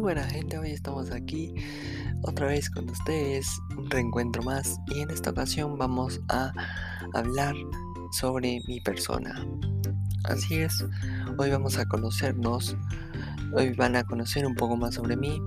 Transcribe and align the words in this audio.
Muy 0.00 0.14
buena 0.14 0.24
gente, 0.24 0.56
hoy 0.56 0.70
estamos 0.70 1.10
aquí 1.10 1.54
otra 2.22 2.46
vez 2.46 2.70
con 2.70 2.88
ustedes, 2.88 3.60
un 3.76 3.90
reencuentro 3.90 4.42
más 4.42 4.80
y 4.86 5.00
en 5.00 5.10
esta 5.10 5.28
ocasión 5.28 5.76
vamos 5.76 6.22
a 6.30 6.54
hablar 7.12 7.54
sobre 8.10 8.62
mi 8.66 8.80
persona. 8.80 9.46
Así 10.24 10.54
es, 10.54 10.86
hoy 11.36 11.50
vamos 11.50 11.76
a 11.76 11.84
conocernos, 11.84 12.78
hoy 13.52 13.74
van 13.74 13.94
a 13.94 14.02
conocer 14.04 14.46
un 14.46 14.54
poco 14.54 14.74
más 14.74 14.94
sobre 14.94 15.18
mí 15.18 15.38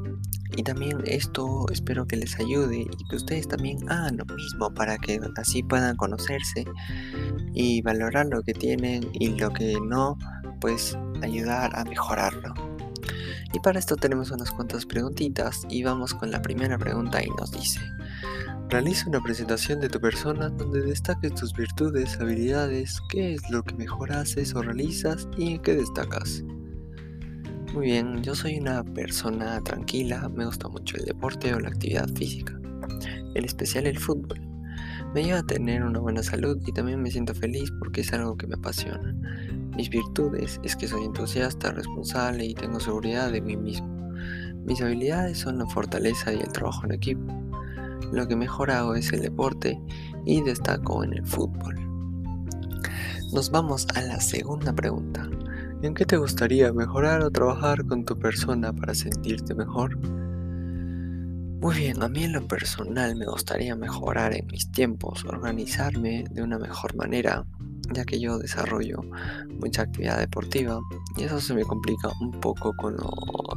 y 0.55 0.61
también 0.61 1.01
esto 1.05 1.65
espero 1.71 2.05
que 2.05 2.17
les 2.17 2.39
ayude 2.39 2.81
y 2.81 3.07
que 3.09 3.15
ustedes 3.15 3.47
también 3.47 3.79
hagan 3.89 4.17
lo 4.17 4.25
mismo 4.35 4.71
para 4.71 4.99
que 4.99 5.20
así 5.35 5.63
puedan 5.63 5.95
conocerse 5.95 6.63
y 7.55 7.81
valorar 7.81 8.27
lo 8.27 8.43
que 8.43 8.54
tienen 8.54 9.09
y 9.13 9.29
lo 9.29 9.51
que 9.51 9.73
no, 9.81 10.15
pues 10.61 10.95
ayudar 11.23 11.76
a 11.76 11.84
mejorarlo. 11.85 12.73
Y 13.53 13.59
para 13.59 13.77
esto 13.77 13.95
tenemos 13.95 14.31
unas 14.31 14.49
cuantas 14.49 14.84
preguntitas 14.84 15.62
y 15.70 15.84
vamos 15.84 16.13
con 16.16 16.31
la 16.31 16.41
primera 16.41 16.77
pregunta 16.80 17.23
y 17.23 17.30
nos 17.39 17.52
dice, 17.52 17.79
realiza 18.70 19.07
una 19.07 19.21
presentación 19.21 19.79
de 19.79 19.89
tu 19.89 20.02
persona 20.02 20.49
donde 20.49 20.81
destaques 20.81 21.35
tus 21.35 21.53
virtudes, 21.53 22.20
habilidades, 22.20 22.99
qué 23.09 23.35
es 23.35 23.49
lo 23.52 23.62
que 23.62 23.76
mejor 23.76 24.12
haces 24.12 24.55
o 24.55 24.63
realizas 24.63 25.27
y 25.38 25.53
en 25.53 25.62
qué 25.62 25.76
destacas. 25.76 26.43
Muy 27.76 27.85
bien, 27.88 28.23
yo 28.23 28.34
soy 28.34 28.57
una 28.57 28.84
persona 28.84 29.62
tranquila, 29.62 30.29
me 30.29 30.45
gusta 30.45 30.67
mucho 30.67 30.98
el 30.98 31.05
deporte 31.05 31.54
o 31.54 31.59
la 31.59 31.70
actividad 31.70 32.07
física, 32.09 32.59
en 33.35 33.45
especial 33.45 33.85
el 33.85 33.99
fútbol. 33.99 34.41
Me 35.13 35.23
lleva 35.23 35.40
a 35.40 35.43
tener 35.43 35.84
una 35.84 35.99
buena 35.99 36.23
salud 36.23 36.57
y 36.65 36.71
también 36.71 37.04
me 37.04 37.12
siento 37.12 37.35
feliz 37.35 37.71
porque 37.77 38.01
es 38.01 38.12
algo 38.13 38.35
que 38.35 38.48
me 38.48 38.55
apasiona. 38.55 39.15
Mis 39.76 39.90
virtudes 39.90 40.59
es 40.63 40.76
que 40.76 40.88
soy 40.88 41.04
entusiasta, 41.04 41.72
responsable 41.72 42.45
y 42.45 42.54
tengo 42.54 42.80
seguridad 42.80 43.32
de 43.32 43.41
mí 43.41 43.57
mismo. 43.57 43.88
Mis 44.65 44.82
habilidades 44.82 45.40
son 45.40 45.57
la 45.57 45.65
fortaleza 45.65 46.32
y 46.32 46.40
el 46.40 46.52
trabajo 46.52 46.85
en 46.85 46.91
equipo. 46.91 47.34
Lo 48.12 48.27
que 48.27 48.35
mejor 48.35 48.70
hago 48.70 48.96
es 48.96 49.12
el 49.12 49.21
deporte 49.21 49.82
y 50.26 50.41
destaco 50.41 51.04
en 51.04 51.13
el 51.13 51.26
fútbol. 51.26 51.76
Nos 53.34 53.49
vamos 53.49 53.88
a 53.96 54.02
la 54.02 54.20
segunda 54.20 54.74
pregunta. 54.74 55.27
¿En 55.82 55.96
qué 55.96 56.05
te 56.05 56.18
gustaría 56.18 56.71
mejorar 56.71 57.24
o 57.24 57.32
trabajar 57.32 57.84
con 57.85 58.05
tu 58.05 58.18
persona 58.18 58.71
para 58.71 58.93
sentirte 58.93 59.55
mejor? 59.55 59.98
Muy 61.60 61.76
bien, 61.76 62.04
a 62.04 62.10
mí 62.10 62.26
en 62.26 62.34
lo 62.34 62.48
personal 62.48 63.15
me 63.15 63.26
gustaría 63.26 63.76
mejorar 63.76 64.35
en 64.35 64.46
mis 64.47 64.72
tiempos, 64.72 65.25
organizarme 65.25 66.25
de 66.30 66.44
una 66.44 66.59
mejor 66.59 66.96
manera, 66.96 67.46
ya 67.91 68.06
que 68.06 68.19
yo 68.19 68.38
desarrollo 68.38 69.01
mucha 69.59 69.84
actividad 69.84 70.19
deportiva 70.19 70.79
y 71.17 71.23
eso 71.23 71.39
se 71.39 71.53
me 71.53 71.63
complica 71.63 72.09
un 72.22 72.31
poco 72.31 72.73
con, 72.75 72.95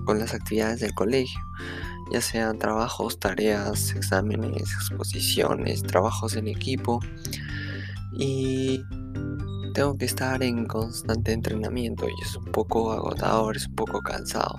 con 0.05 0.19
las 0.19 0.35
actividades 0.35 0.81
del 0.81 0.95
colegio, 0.95 1.41
ya 2.13 2.21
sean 2.21 2.59
trabajos, 2.59 3.19
tareas, 3.19 3.95
exámenes, 3.95 4.63
exposiciones, 4.63 5.83
trabajos 5.83 6.37
en 6.37 6.49
equipo 6.49 7.01
y 8.19 8.83
tengo 9.75 9.97
que 9.99 10.07
estar 10.07 10.43
en 10.43 10.67
constante 10.67 11.33
entrenamiento 11.33 12.07
y 12.09 12.23
es 12.23 12.37
un 12.37 12.47
poco 12.47 12.93
agotador, 12.93 13.57
es 13.57 13.67
un 13.67 13.75
poco 13.75 14.01
cansado. 14.01 14.59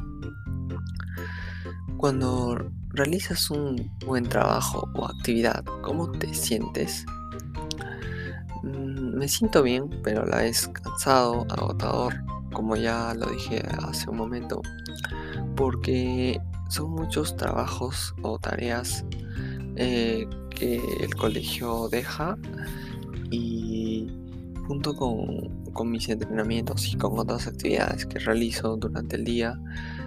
Cuando 1.98 2.70
realizas 2.90 3.50
un 3.50 3.92
buen 4.06 4.30
trabajo 4.30 4.88
o 4.94 5.06
actividad, 5.06 5.64
¿cómo 5.82 6.12
te 6.12 6.32
sientes? 6.36 7.04
Me 9.18 9.28
siento 9.28 9.64
bien, 9.64 9.90
pero 10.04 10.28
la 10.28 10.38
vez 10.38 10.68
cansado, 10.68 11.48
agotador, 11.50 12.14
como 12.54 12.76
ya 12.76 13.16
lo 13.16 13.26
dije 13.32 13.64
hace 13.82 14.08
un 14.12 14.18
momento, 14.18 14.62
porque 15.56 16.40
son 16.70 16.92
muchos 16.92 17.36
trabajos 17.36 18.14
o 18.22 18.38
tareas 18.38 19.04
eh, 19.76 20.28
que 20.52 20.80
el 21.02 21.16
colegio 21.16 21.90
deja 21.90 22.38
y 23.32 24.08
junto 24.68 24.96
con, 24.96 25.64
con, 25.74 25.90
mis 25.90 26.08
entrenamientos 26.10 26.94
y 26.94 26.98
con 26.98 27.18
otras 27.18 27.48
actividades 27.48 28.06
que 28.06 28.20
realizo 28.20 28.78
durante 28.78 29.16
el 29.16 29.24
día 29.24 29.60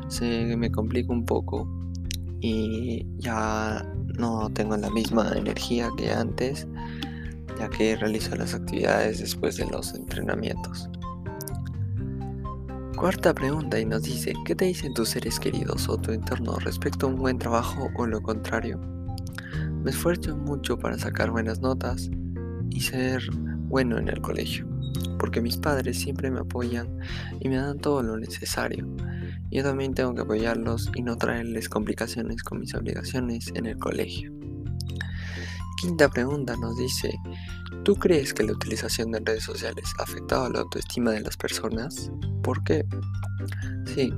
se 0.07 0.55
me 0.57 0.71
complica 0.71 1.13
un 1.13 1.25
poco 1.25 1.69
y 2.41 3.05
ya 3.19 3.85
no 4.19 4.51
tengo 4.51 4.77
la 4.77 4.91
misma 4.91 5.33
energía 5.37 5.89
que 5.97 6.13
antes 6.13 6.69
ya 7.61 7.69
que 7.69 7.95
realizo 7.95 8.35
las 8.37 8.55
actividades 8.55 9.21
después 9.21 9.59
de 9.59 9.67
los 9.67 9.95
entrenamientos. 9.95 10.89
Cuarta 12.97 13.35
pregunta 13.35 13.79
y 13.79 13.85
nos 13.85 14.03
dice, 14.03 14.33
¿qué 14.47 14.55
te 14.55 14.65
dicen 14.65 14.95
tus 14.95 15.11
seres 15.11 15.39
queridos 15.39 15.87
o 15.91 15.99
tu 15.99 16.13
entorno 16.13 16.57
respecto 16.57 17.07
a 17.07 17.11
un 17.11 17.17
buen 17.17 17.39
trabajo 17.39 17.91
o 17.97 18.07
lo 18.07 18.23
contrario? 18.23 18.81
Me 19.83 19.91
esfuerzo 19.91 20.35
mucho 20.39 20.79
para 20.79 20.97
sacar 20.97 21.31
buenas 21.31 21.61
notas 21.61 22.11
y 22.71 22.81
ser 22.81 23.23
bueno 23.69 23.99
en 23.99 24.09
el 24.09 24.23
colegio, 24.23 24.67
porque 25.19 25.43
mis 25.43 25.59
padres 25.59 25.99
siempre 25.99 26.31
me 26.31 26.41
apoyan 26.41 26.89
y 27.41 27.51
me 27.51 27.57
dan 27.57 27.79
todo 27.79 28.03
lo 28.03 28.17
necesario. 28.17 28.89
Yo 29.51 29.63
también 29.63 29.93
tengo 29.93 30.15
que 30.15 30.23
apoyarlos 30.23 30.91
y 30.95 31.03
no 31.03 31.17
traerles 31.17 31.69
complicaciones 31.69 32.43
con 32.43 32.61
mis 32.61 32.75
obligaciones 32.75 33.53
en 33.55 33.67
el 33.67 33.77
colegio. 33.77 34.33
Quinta 35.81 36.11
pregunta 36.11 36.57
nos 36.59 36.77
dice, 36.77 37.19
¿tú 37.85 37.95
crees 37.95 38.35
que 38.35 38.43
la 38.43 38.53
utilización 38.53 39.13
de 39.13 39.21
redes 39.21 39.45
sociales 39.45 39.87
ha 39.99 40.03
afectado 40.03 40.51
la 40.51 40.61
autoestima 40.61 41.13
de 41.13 41.23
las 41.23 41.39
personas? 41.39 42.13
¿Por 42.43 42.63
qué? 42.65 42.85
Sí, 43.87 44.13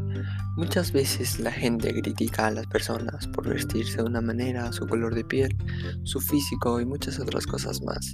muchas 0.56 0.90
veces 0.90 1.38
la 1.38 1.52
gente 1.52 1.92
critica 1.92 2.48
a 2.48 2.50
las 2.50 2.66
personas 2.66 3.28
por 3.28 3.48
vestirse 3.48 3.98
de 3.98 4.02
una 4.02 4.20
manera, 4.20 4.72
su 4.72 4.88
color 4.88 5.14
de 5.14 5.22
piel, 5.22 5.56
su 6.02 6.20
físico 6.20 6.80
y 6.80 6.84
muchas 6.84 7.20
otras 7.20 7.46
cosas 7.46 7.80
más. 7.82 8.12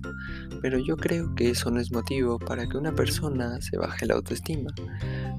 Pero 0.61 0.79
yo 0.79 0.99
creo 0.99 1.35
que 1.35 1.49
eso 1.49 1.71
no 1.71 1.81
es 1.81 1.91
motivo 1.91 2.39
para 2.39 2.69
que 2.69 2.77
una 2.77 2.95
persona 2.95 3.63
se 3.63 3.79
baje 3.79 4.05
la 4.05 4.17
autoestima, 4.17 4.75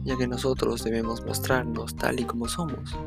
ya 0.04 0.18
que 0.18 0.28
nosotros 0.28 0.84
debemos 0.84 1.24
mostrarnos 1.28 1.96
tal 1.96 2.20
y 2.20 2.24
como 2.24 2.48
somos 2.48 2.98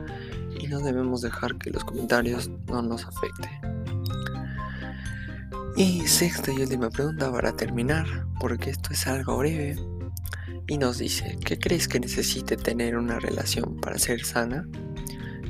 y 0.60 0.68
no 0.68 0.78
debemos 0.78 1.22
dejar 1.22 1.58
que 1.58 1.70
los 1.70 1.82
comentarios 1.82 2.48
no 2.68 2.82
nos 2.82 3.04
afecten. 3.04 3.81
Y 5.74 6.06
sexta 6.06 6.52
y 6.52 6.60
última 6.60 6.90
pregunta 6.90 7.32
para 7.32 7.52
terminar, 7.52 8.26
porque 8.38 8.70
esto 8.70 8.92
es 8.92 9.06
algo 9.06 9.38
breve. 9.38 9.76
Y 10.66 10.76
nos 10.76 10.98
dice, 10.98 11.38
¿qué 11.44 11.58
crees 11.58 11.88
que 11.88 11.98
necesite 11.98 12.56
tener 12.56 12.96
una 12.96 13.18
relación 13.18 13.78
para 13.80 13.98
ser 13.98 14.22
sana? 14.22 14.68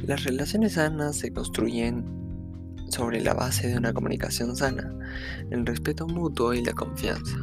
Las 0.06 0.22
relaciones 0.22 0.74
sanas 0.74 1.16
se 1.16 1.32
construyen 1.32 2.04
sobre 2.88 3.20
la 3.20 3.34
base 3.34 3.66
de 3.66 3.76
una 3.76 3.92
comunicación 3.92 4.54
sana, 4.54 4.94
el 5.50 5.66
respeto 5.66 6.06
mutuo 6.06 6.54
y 6.54 6.64
la 6.64 6.72
confianza. 6.72 7.38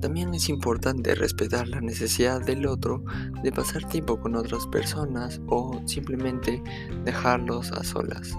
También 0.00 0.32
es 0.32 0.48
importante 0.48 1.14
respetar 1.16 1.66
la 1.66 1.80
necesidad 1.80 2.40
del 2.40 2.66
otro 2.66 3.02
de 3.42 3.50
pasar 3.50 3.88
tiempo 3.88 4.20
con 4.20 4.36
otras 4.36 4.66
personas 4.68 5.40
o 5.48 5.80
simplemente 5.86 6.62
dejarlos 7.04 7.72
a 7.72 7.82
solas. 7.82 8.36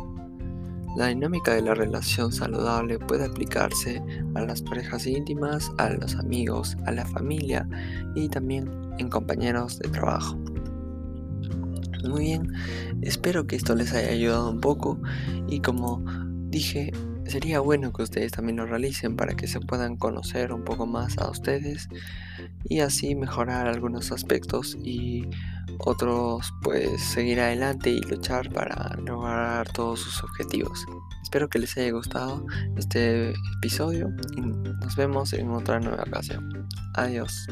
La 0.98 1.10
dinámica 1.10 1.54
de 1.54 1.62
la 1.62 1.76
relación 1.76 2.32
saludable 2.32 2.98
puede 2.98 3.26
aplicarse 3.26 4.02
a 4.34 4.42
las 4.42 4.64
parejas 4.64 5.06
íntimas, 5.06 5.72
a 5.78 5.92
los 5.92 6.16
amigos, 6.16 6.76
a 6.88 6.92
la 6.92 7.06
familia 7.06 7.70
y 8.16 8.28
también 8.30 8.68
en 8.98 9.08
compañeros 9.08 9.78
de 9.78 9.90
trabajo. 9.90 10.36
Muy 12.04 12.24
bien, 12.24 12.52
espero 13.04 13.46
que 13.46 13.58
esto 13.58 13.76
les 13.76 13.94
haya 13.94 14.10
ayudado 14.10 14.50
un 14.50 14.60
poco 14.60 15.00
y 15.48 15.60
como 15.60 16.04
dije, 16.50 16.92
sería 17.28 17.60
bueno 17.60 17.94
que 17.94 18.02
ustedes 18.02 18.32
también 18.32 18.58
lo 18.58 18.66
realicen 18.66 19.16
para 19.16 19.36
que 19.36 19.46
se 19.46 19.60
puedan 19.60 19.98
conocer 19.98 20.52
un 20.52 20.64
poco 20.64 20.88
más 20.88 21.20
a 21.20 21.30
ustedes 21.30 21.90
y 22.64 22.80
así 22.80 23.14
mejorar 23.14 23.68
algunos 23.68 24.12
aspectos 24.12 24.76
y 24.82 25.28
otros 25.80 26.54
pues 26.62 27.02
seguir 27.02 27.40
adelante 27.40 27.90
y 27.90 28.02
luchar 28.02 28.52
para 28.52 28.96
lograr 29.04 29.72
todos 29.72 30.00
sus 30.00 30.24
objetivos. 30.24 30.86
Espero 31.24 31.50
que 31.50 31.60
les 31.60 31.78
haya 31.78 31.92
gustado 31.92 32.46
este 32.78 33.34
episodio 33.58 34.10
y 34.36 34.42
nos 34.42 34.96
vemos 34.96 35.34
en 35.34 35.50
otra 35.52 35.80
nueva 35.80 36.04
ocasión. 36.04 36.68
Adiós. 36.96 37.48